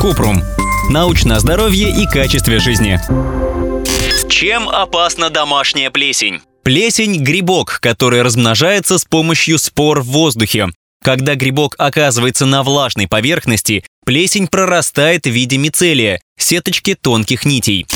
[0.00, 0.42] Купрум.
[0.90, 3.00] Научное здоровье и качестве жизни.
[4.28, 6.40] Чем опасна домашняя плесень?
[6.62, 10.68] Плесень– грибок, который размножается с помощью спор в воздухе.
[11.02, 17.86] Когда грибок оказывается на влажной поверхности, плесень прорастает в виде мицелия– сеточки тонких нитей.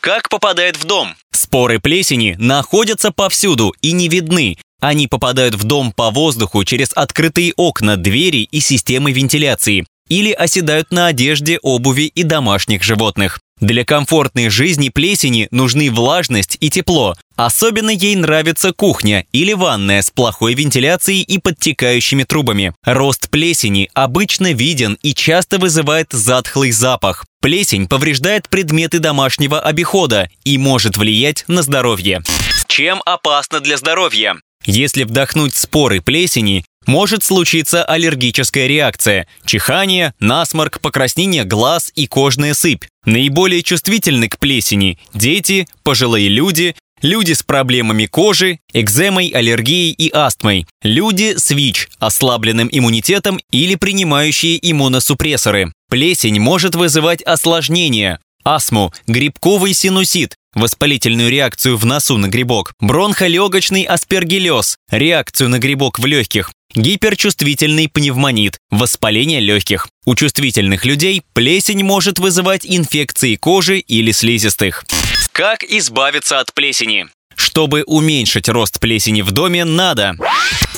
[0.00, 1.14] Как попадает в дом?
[1.32, 4.58] Споры плесени находятся повсюду и не видны.
[4.80, 10.90] Они попадают в дом по воздуху через открытые окна, двери и системы вентиляции или оседают
[10.90, 13.40] на одежде, обуви и домашних животных.
[13.60, 17.14] Для комфортной жизни плесени нужны влажность и тепло.
[17.36, 22.72] Особенно ей нравится кухня или ванная с плохой вентиляцией и подтекающими трубами.
[22.84, 27.26] Рост плесени обычно виден и часто вызывает затхлый запах.
[27.42, 32.22] Плесень повреждает предметы домашнего обихода и может влиять на здоровье.
[32.66, 34.36] Чем опасно для здоровья?
[34.64, 42.84] Если вдохнуть споры плесени, может случиться аллергическая реакция– чихание, насморк, покраснение глаз и кожная сыпь.
[43.04, 50.66] Наиболее чувствительны к плесени– дети, пожилые люди, люди с проблемами кожи, экземой, аллергией и астмой,
[50.82, 55.72] люди с ВИЧ, ослабленным иммунитетом или принимающие иммуносупрессоры.
[55.88, 64.76] Плесень может вызывать осложнения, астму, грибковый синусит, воспалительную реакцию в носу на грибок, бронхолегочный аспергиллез,
[64.90, 69.88] реакцию на грибок в легких, гиперчувствительный пневмонит, воспаление легких.
[70.04, 74.84] У чувствительных людей плесень может вызывать инфекции кожи или слизистых.
[75.32, 77.06] Как избавиться от плесени?
[77.36, 80.16] Чтобы уменьшить рост плесени в доме, надо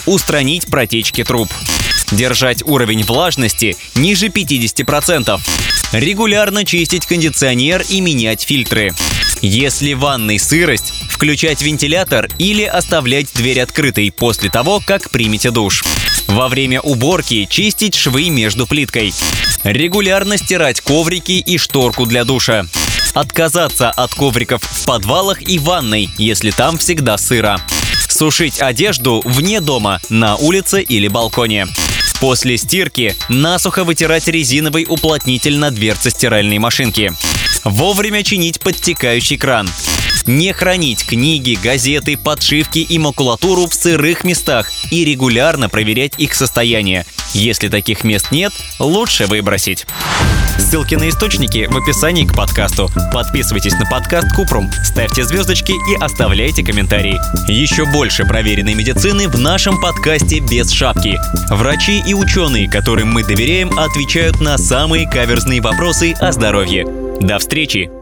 [0.07, 1.49] устранить протечки труб,
[2.13, 5.41] держать уровень влажности ниже 50%,
[5.93, 8.93] регулярно чистить кондиционер и менять фильтры.
[9.41, 15.83] Если в ванной сырость, включать вентилятор или оставлять дверь открытой после того, как примете душ.
[16.29, 19.13] Во время уборки чистить швы между плиткой.
[19.65, 22.67] Регулярно стирать коврики и шторку для душа.
[23.15, 27.61] Отказаться от ковриков в подвалах и ванной, если там всегда сыро.
[28.09, 31.67] Сушить одежду вне дома, на улице или балконе.
[32.23, 37.13] После стирки насухо вытирать резиновый уплотнитель на дверце стиральной машинки.
[37.65, 39.69] Вовремя чинить подтекающий кран.
[40.27, 47.07] Не хранить книги, газеты, подшивки и макулатуру в сырых местах и регулярно проверять их состояние.
[47.33, 49.87] Если таких мест нет, лучше выбросить.
[50.59, 52.91] Ссылки на источники в описании к подкасту.
[53.13, 57.19] Подписывайтесь на подкаст Купрум, ставьте звездочки и оставляйте комментарии.
[57.51, 61.19] Еще больше проверенной медицины в нашем подкасте «Без шапки».
[61.51, 66.87] Врачи и ученые, которым мы доверяем, отвечают на самые каверзные вопросы о здоровье.
[67.21, 68.02] До встречи!